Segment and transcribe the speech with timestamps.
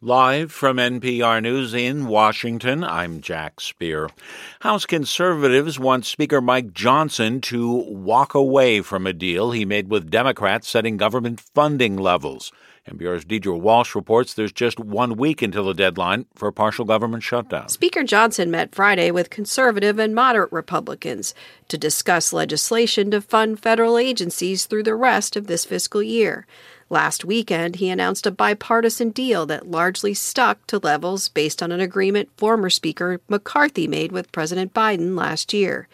[0.00, 4.08] Live from NPR News in Washington, I'm Jack Speer.
[4.60, 10.08] House conservatives want Speaker Mike Johnson to walk away from a deal he made with
[10.08, 12.52] Democrats setting government funding levels.
[12.88, 17.24] NPR's Deirdre Walsh reports there's just one week until the deadline for a partial government
[17.24, 17.68] shutdown.
[17.68, 21.34] Speaker Johnson met Friday with conservative and moderate Republicans
[21.66, 26.46] to discuss legislation to fund federal agencies through the rest of this fiscal year.
[26.90, 31.80] Last weekend, he announced a bipartisan deal that largely stuck to levels based on an
[31.80, 35.86] agreement former Speaker McCarthy made with President Biden last year.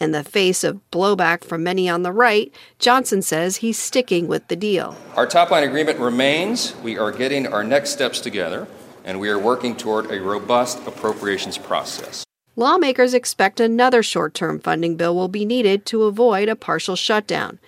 [0.00, 4.48] In the face of blowback from many on the right, Johnson says he's sticking with
[4.48, 4.96] the deal.
[5.14, 6.74] Our top line agreement remains.
[6.82, 8.66] We are getting our next steps together,
[9.04, 12.24] and we are working toward a robust appropriations process.
[12.56, 17.60] Lawmakers expect another short term funding bill will be needed to avoid a partial shutdown.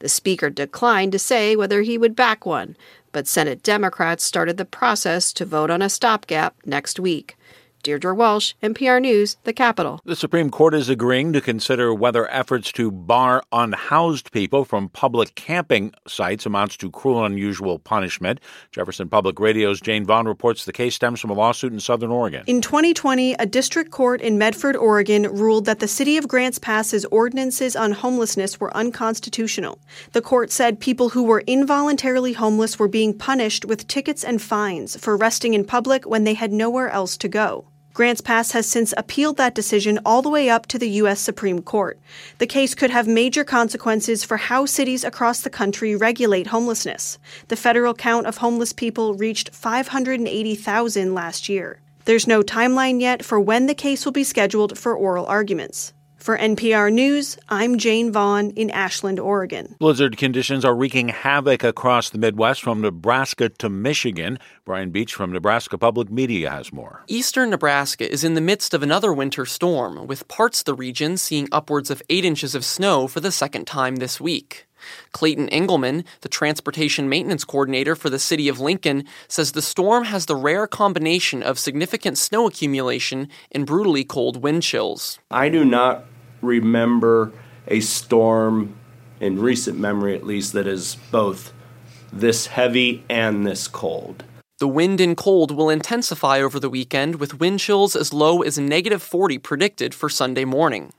[0.00, 2.76] The Speaker declined to say whether he would back one,
[3.12, 7.37] but Senate Democrats started the process to vote on a stopgap next week.
[7.82, 10.00] Deirdre Walsh, NPR News, the Capitol.
[10.04, 15.34] The Supreme Court is agreeing to consider whether efforts to bar unhoused people from public
[15.34, 18.40] camping sites amounts to cruel and unusual punishment.
[18.72, 22.44] Jefferson Public Radio's Jane Vaughn reports the case stems from a lawsuit in Southern Oregon.
[22.46, 27.04] In 2020, a district court in Medford, Oregon ruled that the city of Grants Pass's
[27.06, 29.78] ordinances on homelessness were unconstitutional.
[30.12, 34.96] The court said people who were involuntarily homeless were being punished with tickets and fines
[34.96, 37.66] for resting in public when they had nowhere else to go.
[37.98, 41.18] Grants Pass has since appealed that decision all the way up to the U.S.
[41.18, 41.98] Supreme Court.
[42.38, 47.18] The case could have major consequences for how cities across the country regulate homelessness.
[47.48, 51.80] The federal count of homeless people reached 580,000 last year.
[52.04, 55.92] There's no timeline yet for when the case will be scheduled for oral arguments.
[56.28, 59.76] For NPR News, I'm Jane Vaughn in Ashland, Oregon.
[59.78, 64.38] Blizzard conditions are wreaking havoc across the Midwest from Nebraska to Michigan.
[64.66, 67.02] Brian Beach from Nebraska Public Media has more.
[67.06, 71.16] Eastern Nebraska is in the midst of another winter storm, with parts of the region
[71.16, 74.66] seeing upwards of 8 inches of snow for the second time this week.
[75.12, 80.26] Clayton Engelman, the transportation maintenance coordinator for the city of Lincoln, says the storm has
[80.26, 85.18] the rare combination of significant snow accumulation and brutally cold wind chills.
[85.30, 86.04] I do not
[86.40, 87.32] remember
[87.66, 88.74] a storm
[89.20, 91.52] in recent memory, at least, that is both
[92.12, 94.24] this heavy and this cold.
[94.58, 98.58] The wind and cold will intensify over the weekend with wind chills as low as
[98.58, 100.92] negative 40 predicted for Sunday morning.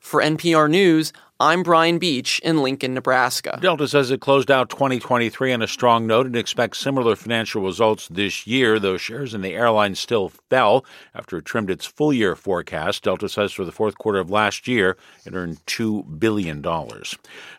[0.00, 1.12] For NPR News,
[1.44, 3.58] I'm Brian Beach in Lincoln, Nebraska.
[3.60, 8.08] Delta says it closed out 2023 on a strong note and expects similar financial results
[8.08, 12.34] this year, though shares in the airline still fell after it trimmed its full year
[12.34, 13.02] forecast.
[13.02, 14.96] Delta says for the fourth quarter of last year,
[15.26, 16.64] it earned $2 billion.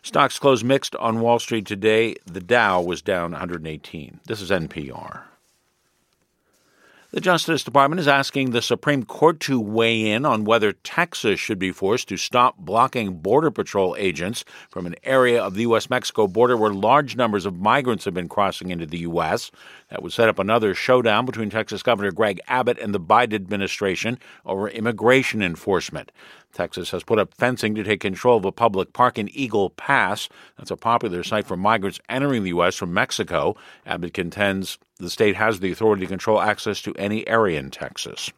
[0.02, 2.16] Stocks closed mixed on Wall Street today.
[2.26, 4.18] The Dow was down 118.
[4.26, 5.22] This is NPR.
[7.12, 11.58] The Justice Department is asking the Supreme Court to weigh in on whether Texas should
[11.58, 15.88] be forced to stop blocking Border Patrol agents from an area of the U.S.
[15.88, 19.52] Mexico border where large numbers of migrants have been crossing into the U.S.
[19.88, 24.18] That would set up another showdown between Texas Governor Greg Abbott and the Biden administration
[24.44, 26.10] over immigration enforcement.
[26.52, 30.28] Texas has put up fencing to take control of a public park in Eagle Pass.
[30.58, 32.74] That's a popular site for migrants entering the U.S.
[32.74, 33.56] from Mexico.
[33.84, 38.30] Abbott contends the state has the authority to control access to any area in Texas.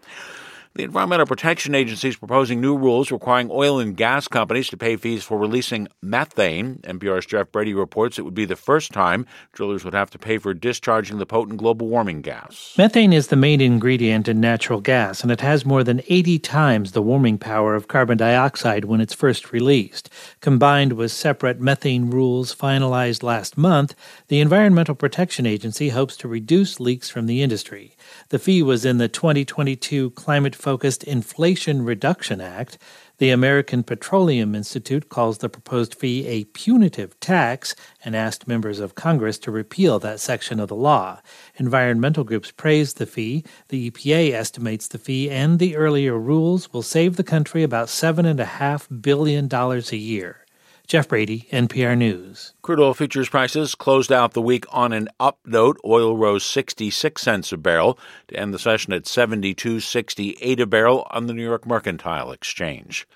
[0.75, 4.97] The Environmental Protection Agency is proposing new rules requiring oil and gas companies to pay
[4.97, 6.77] fees for releasing methane.
[6.85, 10.39] NPR's Jeff Brady reports it would be the first time drillers would have to pay
[10.39, 12.75] for discharging the potent global warming gas.
[12.77, 16.93] Methane is the main ingredient in natural gas, and it has more than 80 times
[16.93, 20.11] the warming power of carbon dioxide when it's first released.
[20.41, 23.95] Combined with separate methane rules finalized last month,
[24.29, 27.97] the Environmental Protection Agency hopes to reduce leaks from the industry.
[28.29, 32.77] The fee was in the 2022 Climate Focused Inflation Reduction Act.
[33.17, 37.75] The American Petroleum Institute calls the proposed fee a punitive tax
[38.05, 41.23] and asked members of Congress to repeal that section of the law.
[41.57, 43.45] Environmental groups praised the fee.
[43.69, 49.01] The EPA estimates the fee and the earlier rules will save the country about $7.5
[49.01, 50.45] billion a year.
[50.89, 52.55] Jeff Brady, NPR News.
[52.63, 55.79] Crude oil futures prices closed out the week on an up note.
[55.85, 57.99] Oil rose 66 cents a barrel
[58.29, 63.07] to end the session at 72.68 a barrel on the New York Mercantile Exchange.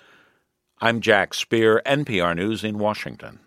[0.83, 3.41] I'm Jack Speer, NPR News in Washington.